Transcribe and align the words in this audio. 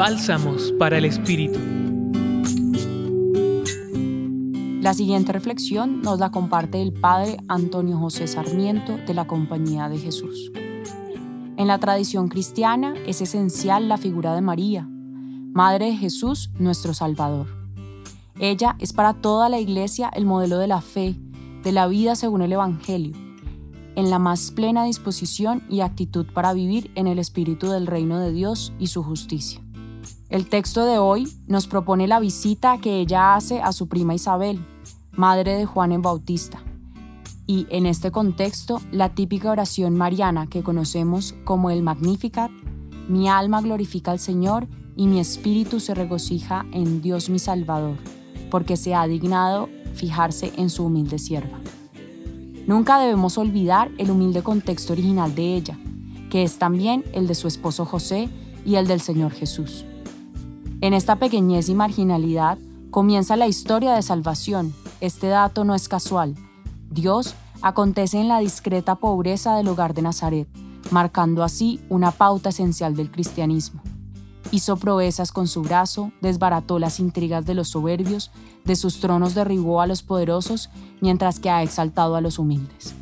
Bálsamos 0.00 0.72
para 0.78 0.96
el 0.96 1.04
Espíritu. 1.04 1.58
La 4.80 4.94
siguiente 4.94 5.30
reflexión 5.30 6.00
nos 6.00 6.18
la 6.18 6.30
comparte 6.30 6.80
el 6.80 6.94
Padre 6.94 7.36
Antonio 7.48 7.98
José 7.98 8.26
Sarmiento 8.26 8.96
de 8.96 9.12
la 9.12 9.26
Compañía 9.26 9.90
de 9.90 9.98
Jesús. 9.98 10.52
En 11.58 11.66
la 11.66 11.76
tradición 11.76 12.28
cristiana 12.28 12.94
es 13.06 13.20
esencial 13.20 13.90
la 13.90 13.98
figura 13.98 14.34
de 14.34 14.40
María, 14.40 14.88
Madre 14.88 15.90
de 15.90 15.96
Jesús, 15.98 16.48
nuestro 16.58 16.94
Salvador. 16.94 17.48
Ella 18.38 18.76
es 18.78 18.94
para 18.94 19.12
toda 19.12 19.50
la 19.50 19.60
Iglesia 19.60 20.10
el 20.14 20.24
modelo 20.24 20.56
de 20.56 20.66
la 20.66 20.80
fe, 20.80 21.14
de 21.62 21.72
la 21.72 21.86
vida 21.88 22.16
según 22.16 22.40
el 22.40 22.54
Evangelio, 22.54 23.12
en 23.96 24.08
la 24.08 24.18
más 24.18 24.50
plena 24.50 24.86
disposición 24.86 25.62
y 25.68 25.80
actitud 25.80 26.24
para 26.32 26.54
vivir 26.54 26.90
en 26.94 27.06
el 27.06 27.18
espíritu 27.18 27.68
del 27.68 27.86
reino 27.86 28.18
de 28.18 28.32
Dios 28.32 28.72
y 28.78 28.86
su 28.86 29.02
justicia. 29.02 29.60
El 30.30 30.46
texto 30.48 30.84
de 30.84 30.96
hoy 30.96 31.28
nos 31.48 31.66
propone 31.66 32.06
la 32.06 32.20
visita 32.20 32.78
que 32.78 33.00
ella 33.00 33.34
hace 33.34 33.60
a 33.60 33.72
su 33.72 33.88
prima 33.88 34.14
Isabel, 34.14 34.64
madre 35.10 35.54
de 35.54 35.66
Juan 35.66 35.90
el 35.90 36.02
Bautista, 36.02 36.62
y 37.48 37.66
en 37.68 37.84
este 37.84 38.12
contexto 38.12 38.80
la 38.92 39.08
típica 39.08 39.50
oración 39.50 39.96
mariana 39.96 40.46
que 40.46 40.62
conocemos 40.62 41.34
como 41.44 41.70
el 41.70 41.82
Magnificat, 41.82 42.52
mi 43.08 43.28
alma 43.28 43.60
glorifica 43.60 44.12
al 44.12 44.20
Señor 44.20 44.68
y 44.94 45.08
mi 45.08 45.18
espíritu 45.18 45.80
se 45.80 45.94
regocija 45.94 46.64
en 46.70 47.02
Dios 47.02 47.28
mi 47.28 47.40
Salvador, 47.40 47.96
porque 48.52 48.76
se 48.76 48.94
ha 48.94 49.04
dignado 49.08 49.68
fijarse 49.94 50.52
en 50.56 50.70
su 50.70 50.84
humilde 50.84 51.18
sierva. 51.18 51.58
Nunca 52.68 53.00
debemos 53.00 53.36
olvidar 53.36 53.90
el 53.98 54.12
humilde 54.12 54.44
contexto 54.44 54.92
original 54.92 55.34
de 55.34 55.56
ella, 55.56 55.76
que 56.30 56.44
es 56.44 56.56
también 56.56 57.02
el 57.14 57.26
de 57.26 57.34
su 57.34 57.48
esposo 57.48 57.84
José 57.84 58.28
y 58.64 58.76
el 58.76 58.86
del 58.86 59.00
Señor 59.00 59.32
Jesús. 59.32 59.86
En 60.82 60.94
esta 60.94 61.16
pequeñez 61.16 61.68
y 61.68 61.74
marginalidad 61.74 62.56
comienza 62.90 63.36
la 63.36 63.46
historia 63.46 63.92
de 63.92 64.00
salvación. 64.00 64.72
Este 65.02 65.26
dato 65.26 65.62
no 65.64 65.74
es 65.74 65.88
casual. 65.90 66.36
Dios 66.90 67.34
acontece 67.60 68.18
en 68.18 68.28
la 68.28 68.38
discreta 68.38 68.94
pobreza 68.94 69.56
del 69.56 69.68
hogar 69.68 69.92
de 69.92 70.00
Nazaret, 70.00 70.48
marcando 70.90 71.44
así 71.44 71.80
una 71.90 72.12
pauta 72.12 72.48
esencial 72.48 72.96
del 72.96 73.10
cristianismo. 73.10 73.82
Hizo 74.52 74.78
proezas 74.78 75.32
con 75.32 75.48
su 75.48 75.60
brazo, 75.60 76.12
desbarató 76.22 76.78
las 76.78 76.98
intrigas 76.98 77.44
de 77.44 77.54
los 77.54 77.68
soberbios, 77.68 78.30
de 78.64 78.74
sus 78.74 79.00
tronos 79.00 79.34
derribó 79.34 79.82
a 79.82 79.86
los 79.86 80.02
poderosos, 80.02 80.70
mientras 81.02 81.40
que 81.40 81.50
ha 81.50 81.62
exaltado 81.62 82.16
a 82.16 82.22
los 82.22 82.38
humildes. 82.38 82.94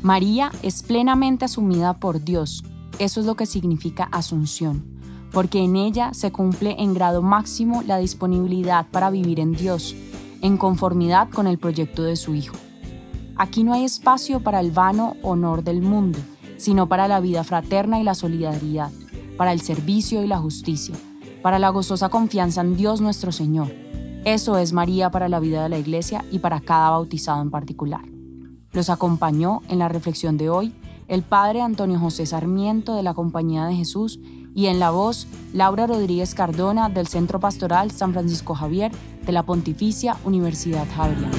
María 0.00 0.50
es 0.62 0.82
plenamente 0.82 1.44
asumida 1.44 1.92
por 1.92 2.24
Dios, 2.24 2.64
eso 2.98 3.20
es 3.20 3.26
lo 3.26 3.36
que 3.36 3.44
significa 3.44 4.08
asunción 4.10 4.97
porque 5.32 5.60
en 5.60 5.76
ella 5.76 6.14
se 6.14 6.32
cumple 6.32 6.76
en 6.78 6.94
grado 6.94 7.22
máximo 7.22 7.82
la 7.86 7.98
disponibilidad 7.98 8.86
para 8.90 9.10
vivir 9.10 9.40
en 9.40 9.52
Dios, 9.52 9.94
en 10.42 10.56
conformidad 10.56 11.28
con 11.30 11.46
el 11.46 11.58
proyecto 11.58 12.02
de 12.02 12.16
su 12.16 12.34
Hijo. 12.34 12.56
Aquí 13.36 13.62
no 13.62 13.72
hay 13.72 13.84
espacio 13.84 14.40
para 14.40 14.60
el 14.60 14.72
vano 14.72 15.16
honor 15.22 15.62
del 15.62 15.82
mundo, 15.82 16.18
sino 16.56 16.88
para 16.88 17.08
la 17.08 17.20
vida 17.20 17.44
fraterna 17.44 18.00
y 18.00 18.02
la 18.02 18.14
solidaridad, 18.14 18.90
para 19.36 19.52
el 19.52 19.60
servicio 19.60 20.24
y 20.24 20.26
la 20.26 20.38
justicia, 20.38 20.96
para 21.42 21.58
la 21.58 21.68
gozosa 21.68 22.08
confianza 22.08 22.62
en 22.62 22.76
Dios 22.76 23.00
nuestro 23.00 23.30
Señor. 23.30 23.72
Eso 24.24 24.58
es 24.58 24.72
María 24.72 25.10
para 25.10 25.28
la 25.28 25.40
vida 25.40 25.62
de 25.62 25.68
la 25.68 25.78
Iglesia 25.78 26.24
y 26.32 26.40
para 26.40 26.60
cada 26.60 26.90
bautizado 26.90 27.40
en 27.40 27.50
particular. 27.50 28.02
Los 28.72 28.90
acompañó 28.90 29.62
en 29.68 29.78
la 29.78 29.88
reflexión 29.88 30.36
de 30.36 30.50
hoy 30.50 30.74
el 31.06 31.22
Padre 31.22 31.62
Antonio 31.62 31.98
José 31.98 32.26
Sarmiento 32.26 32.94
de 32.94 33.02
la 33.02 33.14
Compañía 33.14 33.64
de 33.66 33.74
Jesús 33.74 34.20
y 34.54 34.66
en 34.66 34.78
la 34.78 34.90
voz 34.90 35.26
Laura 35.52 35.86
Rodríguez 35.86 36.34
Cardona 36.34 36.88
del 36.88 37.06
Centro 37.06 37.40
Pastoral 37.40 37.90
San 37.90 38.12
Francisco 38.12 38.54
Javier 38.54 38.92
de 39.24 39.32
la 39.32 39.44
Pontificia 39.44 40.16
Universidad 40.24 40.86
Javeriana. 40.96 41.36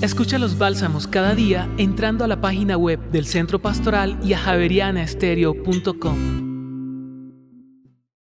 Escucha 0.00 0.38
los 0.38 0.56
bálsamos 0.56 1.06
cada 1.06 1.34
día 1.34 1.68
entrando 1.76 2.24
a 2.24 2.28
la 2.28 2.40
página 2.40 2.78
web 2.78 3.10
del 3.10 3.26
Centro 3.26 3.60
Pastoral 3.60 4.18
y 4.24 4.32
a 4.32 4.38
javerianaestereo.com. 4.38 6.49